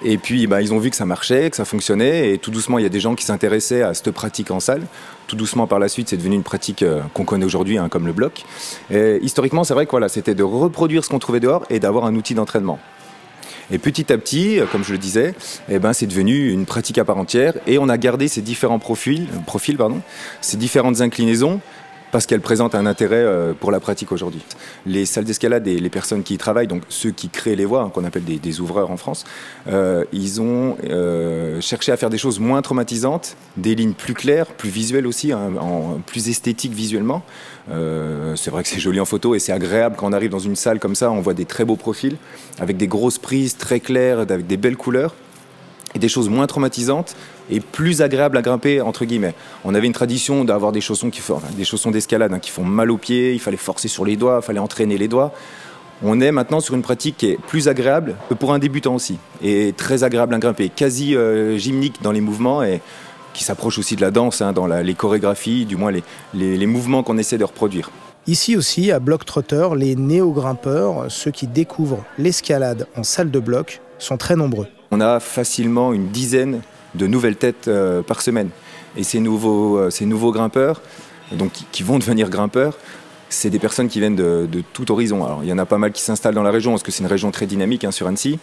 Et 0.02 0.16
puis, 0.16 0.46
bah, 0.46 0.62
ils 0.62 0.72
ont 0.72 0.78
vu 0.78 0.90
que 0.90 0.96
ça 0.96 1.04
marchait, 1.04 1.50
que 1.50 1.56
ça 1.56 1.64
fonctionnait, 1.64 2.32
et 2.32 2.38
tout 2.38 2.50
doucement, 2.50 2.78
il 2.78 2.82
y 2.82 2.86
a 2.86 2.90
des 2.90 3.00
gens 3.00 3.14
qui 3.14 3.24
s'intéressaient 3.24 3.82
à 3.82 3.92
cette 3.92 4.10
pratique 4.12 4.50
en 4.50 4.60
salle. 4.60 4.82
Tout 5.26 5.36
doucement, 5.36 5.66
par 5.66 5.78
la 5.78 5.88
suite, 5.88 6.08
c'est 6.08 6.16
devenu 6.16 6.36
une 6.36 6.42
pratique 6.42 6.82
euh, 6.82 7.02
qu'on 7.12 7.24
connaît 7.24 7.44
aujourd'hui, 7.44 7.76
hein, 7.76 7.88
comme 7.88 8.06
le 8.06 8.12
bloc. 8.12 8.44
Et 8.90 9.18
historiquement, 9.22 9.62
c'est 9.62 9.74
vrai 9.74 9.84
que 9.84 9.90
voilà, 9.90 10.08
c'était 10.08 10.34
de 10.34 10.42
reproduire 10.42 11.04
ce 11.04 11.10
qu'on 11.10 11.18
trouvait 11.18 11.40
dehors 11.40 11.64
et 11.70 11.80
d'avoir 11.80 12.06
un 12.06 12.14
outil 12.14 12.34
d'entraînement. 12.34 12.78
Et 13.72 13.78
petit 13.78 14.12
à 14.12 14.18
petit, 14.18 14.58
euh, 14.58 14.66
comme 14.66 14.82
je 14.82 14.92
le 14.92 14.98
disais, 14.98 15.34
eh 15.68 15.78
ben, 15.78 15.92
c'est 15.92 16.06
devenu 16.06 16.50
une 16.50 16.66
pratique 16.66 16.98
à 16.98 17.04
part 17.04 17.18
entière, 17.18 17.54
et 17.66 17.78
on 17.78 17.88
a 17.88 17.98
gardé 17.98 18.26
ces 18.26 18.40
différents 18.40 18.78
profils, 18.78 19.28
profils 19.46 19.76
pardon, 19.76 20.00
ces 20.40 20.56
différentes 20.56 21.02
inclinaisons 21.02 21.60
parce 22.12 22.26
qu'elle 22.26 22.40
présente 22.40 22.74
un 22.74 22.86
intérêt 22.86 23.16
euh, 23.16 23.52
pour 23.58 23.70
la 23.70 23.80
pratique 23.80 24.12
aujourd'hui. 24.12 24.42
Les 24.86 25.06
salles 25.06 25.24
d'escalade 25.24 25.66
et 25.68 25.78
les 25.78 25.90
personnes 25.90 26.22
qui 26.22 26.34
y 26.34 26.38
travaillent, 26.38 26.66
donc 26.66 26.82
ceux 26.88 27.10
qui 27.10 27.28
créent 27.28 27.56
les 27.56 27.64
voies, 27.64 27.82
hein, 27.82 27.90
qu'on 27.92 28.04
appelle 28.04 28.24
des, 28.24 28.60
ouvreurs 28.60 28.90
en 28.90 28.96
France, 28.96 29.24
euh, 29.68 30.04
ils 30.12 30.40
ont 30.40 30.76
euh, 30.84 31.60
cherché 31.60 31.92
à 31.92 31.96
faire 31.96 32.10
des 32.10 32.18
choses 32.18 32.40
moins 32.40 32.62
traumatisantes, 32.62 33.36
des 33.56 33.74
lignes 33.74 33.94
plus 33.94 34.14
claires, 34.14 34.46
plus 34.46 34.70
visuelles 34.70 35.06
aussi, 35.06 35.32
hein, 35.32 35.52
plus 36.06 36.28
esthétiques 36.28 36.72
visuellement. 36.72 37.22
c'est 37.68 38.50
vrai 38.50 38.62
que 38.62 38.68
c'est 38.68 38.80
joli 38.80 38.98
en 39.00 39.04
photo 39.04 39.34
et 39.34 39.38
c'est 39.38 39.52
agréable 39.52 39.94
quand 39.96 40.08
on 40.08 40.12
arrive 40.12 40.30
dans 40.30 40.38
une 40.38 40.56
salle 40.56 40.80
comme 40.80 40.94
ça, 40.94 41.10
on 41.10 41.20
voit 41.20 41.34
des 41.34 41.44
très 41.44 41.64
beaux 41.64 41.76
profils, 41.76 42.16
avec 42.58 42.76
des 42.76 42.88
grosses 42.88 43.18
prises 43.18 43.56
très 43.56 43.80
claires, 43.80 44.18
avec 44.18 44.46
des 44.46 44.56
belles 44.56 44.76
couleurs 44.76 45.14
des 45.98 46.08
choses 46.08 46.28
moins 46.28 46.46
traumatisantes 46.46 47.16
et 47.50 47.60
plus 47.60 48.02
agréables 48.02 48.36
à 48.36 48.42
grimper 48.42 48.80
entre 48.80 49.04
guillemets. 49.04 49.34
On 49.64 49.74
avait 49.74 49.86
une 49.86 49.92
tradition 49.92 50.44
d'avoir 50.44 50.72
des 50.72 50.80
chaussons 50.80 51.10
qui 51.10 51.20
font 51.20 51.40
des 51.56 51.64
chaussons 51.64 51.90
d'escalade 51.90 52.32
hein, 52.32 52.38
qui 52.38 52.50
font 52.50 52.64
mal 52.64 52.90
aux 52.90 52.98
pieds, 52.98 53.32
il 53.32 53.40
fallait 53.40 53.56
forcer 53.56 53.88
sur 53.88 54.04
les 54.04 54.16
doigts, 54.16 54.40
il 54.42 54.46
fallait 54.46 54.60
entraîner 54.60 54.98
les 54.98 55.08
doigts. 55.08 55.32
On 56.02 56.20
est 56.20 56.32
maintenant 56.32 56.60
sur 56.60 56.74
une 56.74 56.82
pratique 56.82 57.18
qui 57.18 57.26
est 57.26 57.38
plus 57.38 57.68
agréable 57.68 58.16
pour 58.38 58.54
un 58.54 58.58
débutant 58.58 58.94
aussi 58.94 59.18
et 59.42 59.74
très 59.76 60.02
agréable 60.02 60.34
à 60.34 60.38
grimper, 60.38 60.70
quasi 60.70 61.14
euh, 61.14 61.58
gymnique 61.58 62.00
dans 62.02 62.12
les 62.12 62.22
mouvements 62.22 62.62
et 62.62 62.80
qui 63.34 63.44
s'approche 63.44 63.78
aussi 63.78 63.96
de 63.96 64.00
la 64.00 64.10
danse 64.10 64.40
hein, 64.40 64.52
dans 64.52 64.66
les 64.66 64.94
chorégraphies, 64.94 65.66
du 65.66 65.76
moins 65.76 65.92
les, 66.34 66.66
mouvements 66.66 67.02
qu'on 67.02 67.18
essaie 67.18 67.38
de 67.38 67.44
reproduire. 67.44 67.90
Ici 68.26 68.56
aussi, 68.56 68.90
à 68.90 68.98
Bloc 68.98 69.24
Trotter, 69.24 69.68
les 69.76 69.94
néo-grimpeurs, 69.94 71.06
ceux 71.10 71.30
qui 71.30 71.46
découvrent 71.46 72.04
l'escalade 72.18 72.86
en 72.96 73.02
salle 73.02 73.30
de 73.30 73.38
bloc, 73.38 73.80
sont 73.98 74.16
très 74.16 74.36
nombreux. 74.36 74.66
On 74.90 75.00
a 75.00 75.20
facilement 75.20 75.92
une 75.92 76.08
dizaine 76.08 76.62
de 76.94 77.06
nouvelles 77.06 77.36
têtes 77.36 77.68
euh, 77.68 78.02
par 78.02 78.22
semaine. 78.22 78.50
Et 78.96 79.04
ces 79.04 79.20
nouveaux, 79.20 79.78
euh, 79.78 79.90
ces 79.90 80.04
nouveaux 80.04 80.32
grimpeurs, 80.32 80.82
donc, 81.32 81.52
qui, 81.70 81.82
vont 81.82 81.98
devenir 82.00 82.28
grimpeurs, 82.28 82.76
c'est 83.28 83.50
des 83.50 83.60
personnes 83.60 83.88
qui 83.88 84.00
viennent 84.00 84.16
de, 84.16 84.48
tout 84.72 84.90
horizon. 84.90 85.24
Alors, 85.24 85.44
il 85.44 85.48
y 85.48 85.52
en 85.52 85.58
a 85.58 85.66
pas 85.66 85.78
mal 85.78 85.92
qui 85.92 86.02
s'installent 86.02 86.34
dans 86.34 86.42
la 86.42 86.50
région, 86.50 86.72
parce 86.72 86.82
que 86.82 86.90
c'est 86.90 87.02
une 87.02 87.10
région 87.10 87.30
très 87.30 87.46
dynamique 87.46 87.84
hein, 87.84 87.92
sur 87.92 88.08
Annecy. 88.08 88.38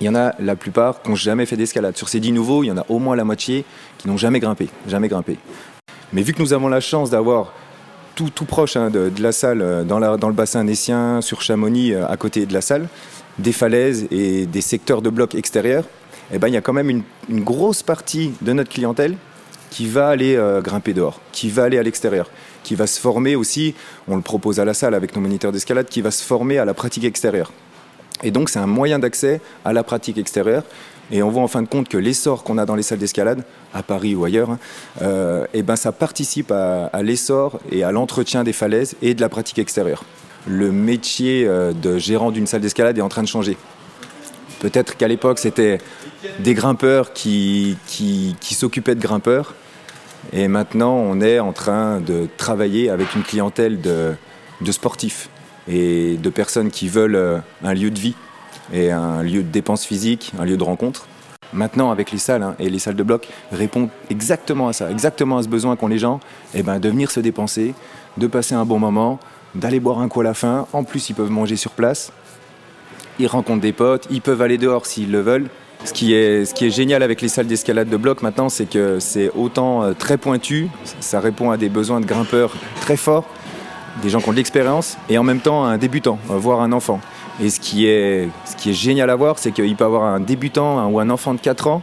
Il 0.00 0.06
y 0.06 0.08
en 0.08 0.14
a 0.14 0.34
la 0.38 0.56
plupart 0.56 1.00
qui 1.00 1.10
n'ont 1.10 1.16
jamais 1.16 1.46
fait 1.46 1.56
d'escalade. 1.56 1.96
Sur 1.96 2.08
ces 2.08 2.20
dix 2.20 2.32
nouveaux, 2.32 2.62
il 2.64 2.66
y 2.66 2.70
en 2.70 2.78
a 2.78 2.84
au 2.88 2.98
moins 2.98 3.16
la 3.16 3.24
moitié 3.24 3.64
qui 3.98 4.08
n'ont 4.08 4.16
jamais 4.16 4.40
grimpé, 4.40 4.68
jamais 4.86 5.08
grimpé. 5.08 5.38
Mais 6.12 6.22
vu 6.22 6.34
que 6.34 6.42
nous 6.42 6.52
avons 6.52 6.68
la 6.68 6.80
chance 6.80 7.08
d'avoir 7.08 7.52
tout, 8.14 8.28
tout 8.28 8.44
proche 8.44 8.76
hein, 8.76 8.90
de, 8.90 9.10
la 9.18 9.32
salle, 9.32 9.62
euh, 9.62 9.84
dans, 9.84 9.98
la, 9.98 10.18
dans 10.18 10.28
le 10.28 10.34
bassin 10.34 10.64
nessien, 10.64 11.22
sur 11.22 11.40
Chamonix, 11.40 11.94
à 11.94 12.16
côté 12.18 12.44
de 12.44 12.52
la 12.52 12.60
salle, 12.60 12.88
des 13.38 13.52
falaises 13.52 14.06
et 14.10 14.46
des 14.46 14.60
secteurs 14.60 15.02
de 15.02 15.10
blocs 15.10 15.34
extérieurs, 15.34 15.84
eh 16.32 16.38
ben, 16.38 16.48
il 16.48 16.54
y 16.54 16.56
a 16.56 16.60
quand 16.60 16.72
même 16.72 16.90
une, 16.90 17.02
grosse 17.44 17.82
partie 17.82 18.32
de 18.40 18.52
notre 18.52 18.70
clientèle 18.70 19.16
qui 19.70 19.86
va 19.86 20.08
aller 20.08 20.36
euh, 20.36 20.60
grimper 20.60 20.92
dehors, 20.92 21.20
qui 21.32 21.50
va 21.50 21.64
aller 21.64 21.78
à 21.78 21.82
l'extérieur, 21.82 22.30
qui 22.62 22.74
va 22.74 22.86
se 22.86 23.00
former 23.00 23.36
aussi, 23.36 23.74
on 24.08 24.16
le 24.16 24.22
propose 24.22 24.60
à 24.60 24.64
la 24.64 24.74
salle 24.74 24.94
avec 24.94 25.14
nos 25.14 25.22
moniteurs 25.22 25.52
d'escalade, 25.52 25.86
qui 25.88 26.02
va 26.02 26.10
se 26.10 26.22
former 26.22 26.58
à 26.58 26.64
la 26.64 26.74
pratique 26.74 27.04
extérieure. 27.04 27.52
Et 28.22 28.30
donc 28.30 28.50
c'est 28.50 28.58
un 28.58 28.66
moyen 28.66 28.98
d'accès 28.98 29.40
à 29.64 29.72
la 29.72 29.82
pratique 29.82 30.18
extérieure. 30.18 30.62
Et 31.10 31.22
on 31.22 31.30
voit 31.30 31.42
en 31.42 31.48
fin 31.48 31.60
de 31.60 31.68
compte 31.68 31.88
que 31.88 31.98
l'essor 31.98 32.44
qu'on 32.44 32.56
a 32.56 32.64
dans 32.64 32.76
les 32.76 32.82
salles 32.82 32.98
d'escalade, 32.98 33.44
à 33.74 33.82
Paris 33.82 34.14
ou 34.14 34.24
ailleurs, 34.24 34.50
hein, 34.50 34.58
euh, 35.02 35.46
eh 35.52 35.62
ben 35.62 35.76
ça 35.76 35.92
participe 35.92 36.50
à, 36.50 36.86
à 36.86 37.02
l'essor 37.02 37.60
et 37.70 37.82
à 37.82 37.92
l'entretien 37.92 38.44
des 38.44 38.52
falaises 38.52 38.94
et 39.02 39.12
de 39.12 39.20
la 39.20 39.28
pratique 39.28 39.58
extérieure 39.58 40.04
le 40.46 40.72
métier 40.72 41.46
euh, 41.46 41.72
de 41.72 41.98
gérant 41.98 42.30
d'une 42.30 42.46
salle 42.46 42.60
d'escalade 42.60 42.98
est 42.98 43.02
en 43.02 43.08
train 43.08 43.22
de 43.22 43.28
changer. 43.28 43.56
Peut-être 44.60 44.96
qu'à 44.96 45.08
l'époque, 45.08 45.38
c'était 45.38 45.78
des 46.38 46.54
grimpeurs 46.54 47.12
qui, 47.12 47.76
qui, 47.86 48.54
s'occupaient 48.54 48.94
de 48.94 49.00
grimpeurs. 49.00 49.54
Et 50.32 50.46
maintenant, 50.46 50.94
on 50.94 51.20
est 51.20 51.40
en 51.40 51.52
train 51.52 52.00
de 52.00 52.28
travailler 52.36 52.88
avec 52.88 53.14
une 53.16 53.24
clientèle 53.24 53.80
de, 53.80 54.14
de 54.60 54.72
sportifs 54.72 55.28
et 55.66 56.16
de 56.16 56.30
personnes 56.30 56.70
qui 56.70 56.88
veulent 56.88 57.16
euh, 57.16 57.38
un 57.64 57.74
lieu 57.74 57.90
de 57.90 57.98
vie 57.98 58.14
et 58.72 58.92
un 58.92 59.22
lieu 59.22 59.42
de 59.42 59.48
dépenses 59.48 59.84
physiques, 59.84 60.32
un 60.38 60.44
lieu 60.44 60.56
de 60.56 60.64
rencontre. 60.64 61.06
Maintenant, 61.52 61.90
avec 61.90 62.12
les 62.12 62.18
salles 62.18 62.42
hein, 62.42 62.54
et 62.58 62.70
les 62.70 62.78
salles 62.78 62.94
de 62.94 63.02
bloc, 63.02 63.28
répondent 63.50 63.90
exactement 64.10 64.68
à 64.68 64.72
ça, 64.72 64.90
exactement 64.90 65.38
à 65.38 65.42
ce 65.42 65.48
besoin 65.48 65.76
qu'ont 65.76 65.88
les 65.88 65.98
gens, 65.98 66.20
et 66.54 66.62
ben, 66.62 66.78
de 66.78 66.88
venir 66.88 67.10
se 67.10 67.20
dépenser, 67.20 67.74
de 68.16 68.26
passer 68.26 68.54
un 68.54 68.64
bon 68.64 68.78
moment, 68.78 69.18
d'aller 69.54 69.80
boire 69.80 70.00
un 70.00 70.08
coup 70.08 70.20
à 70.20 70.24
la 70.24 70.34
fin. 70.34 70.66
En 70.72 70.84
plus, 70.84 71.10
ils 71.10 71.14
peuvent 71.14 71.30
manger 71.30 71.56
sur 71.56 71.72
place. 71.72 72.12
Ils 73.18 73.26
rencontrent 73.26 73.60
des 73.60 73.72
potes. 73.72 74.06
Ils 74.10 74.22
peuvent 74.22 74.42
aller 74.42 74.58
dehors 74.58 74.86
s'ils 74.86 75.10
le 75.10 75.20
veulent. 75.20 75.48
Ce 75.84 75.92
qui, 75.92 76.14
est, 76.14 76.70
génial 76.70 77.02
avec 77.02 77.20
les 77.20 77.28
salles 77.28 77.48
d'escalade 77.48 77.88
de 77.88 77.96
bloc 77.96 78.22
maintenant, 78.22 78.48
c'est 78.48 78.66
que 78.66 79.00
c'est 79.00 79.30
autant 79.34 79.82
euh, 79.82 79.92
très 79.94 80.16
pointu, 80.16 80.68
ça 81.00 81.18
répond 81.18 81.50
à 81.50 81.56
des 81.56 81.68
besoins 81.68 81.98
de 81.98 82.06
grimpeurs 82.06 82.52
très 82.80 82.96
forts, 82.96 83.24
des 84.00 84.08
gens 84.08 84.20
qui 84.20 84.28
ont 84.28 84.32
de 84.32 84.36
l'expérience, 84.36 84.96
et 85.08 85.18
en 85.18 85.24
même 85.24 85.40
temps 85.40 85.64
un 85.64 85.78
débutant, 85.78 86.20
euh, 86.30 86.34
voire 86.34 86.60
un 86.60 86.70
enfant. 86.70 87.00
Et 87.42 87.50
ce 87.50 87.58
qui 87.58 87.86
est, 87.86 88.28
génial 88.64 89.10
à 89.10 89.16
voir, 89.16 89.40
c'est 89.40 89.50
qu'il 89.50 89.74
peut 89.74 89.84
avoir 89.84 90.04
un 90.04 90.20
débutant 90.20 90.86
ou 90.88 91.00
un 91.00 91.10
enfant 91.10 91.34
de 91.34 91.40
4 91.40 91.66
ans, 91.66 91.82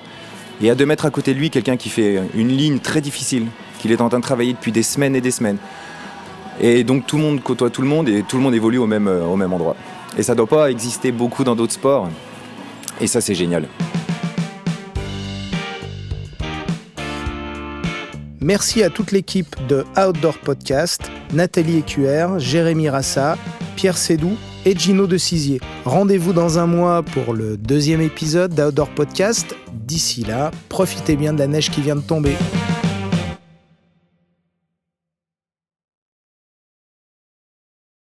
et 0.62 0.70
à 0.70 0.76
deux 0.76 0.86
mètres 0.86 1.06
à 1.06 1.12
côté 1.12 1.34
de 1.34 1.40
lui, 1.40 1.50
quelqu'un 1.50 1.76
qui 1.76 1.90
fait 1.90 2.22
une 2.36 2.50
ligne 2.50 2.80
très 2.80 3.02
difficile, 3.02 3.48
qu'il 3.80 3.92
est 3.92 4.00
en 4.00 4.08
train 4.08 4.20
de 4.20 4.24
travailler 4.24 4.54
depuis 4.54 4.72
des 4.72 4.84
semaines 4.84 5.16
et 5.16 5.22
des 5.22 5.32
semaines. 5.32 5.58
Et 6.62 6.84
donc 6.84 7.08
tout 7.08 7.18
le 7.18 7.24
monde 7.24 7.42
côtoie 7.42 7.70
tout 7.70 7.82
le 7.82 7.88
monde 7.88 8.10
et 8.10 8.24
tout 8.24 8.38
le 8.38 8.44
monde 8.44 8.54
évolue 8.54 8.78
au 8.78 8.88
même, 8.88 9.08
euh, 9.08 9.26
endroit. 9.26 9.76
Et 10.18 10.24
ça 10.24 10.34
ne 10.34 10.38
doit 10.38 10.48
pas 10.48 10.72
exister 10.72 11.12
beaucoup 11.12 11.44
dans 11.44 11.56
d'autres 11.56 11.74
sports. 11.74 12.10
Et 13.00 13.08
ça, 13.08 13.22
c'est 13.22 13.36
génial. 13.36 13.68
Merci 18.42 18.84
à 18.84 18.90
toute 18.90 19.12
l'équipe 19.12 19.56
de 19.68 19.86
Outdoor 19.98 20.38
Podcast, 20.40 21.12
Nathalie 21.34 21.78
Écuer, 21.78 22.26
Jérémy 22.38 22.90
Rassa, 22.90 23.38
Pierre 23.76 23.98
Sédou 23.98 24.32
et 24.66 24.78
Gino 24.78 25.08
de 25.08 25.18
Cizier. 25.18 25.60
Rendez-vous 25.86 26.34
dans 26.34 26.58
un 26.58 26.66
mois 26.66 27.04
pour 27.04 27.34
le 27.34 27.58
deuxième 27.58 28.02
épisode 28.02 28.54
d'Outdoor 28.54 28.90
Podcast. 28.90 29.56
D'ici 29.74 30.24
là, 30.24 30.52
profitez 30.70 31.16
bien 31.16 31.34
de 31.34 31.40
la 31.40 31.48
neige 31.48 31.70
qui 31.70 31.82
vient 31.82 31.96
de 31.96 32.02
tomber. 32.02 32.36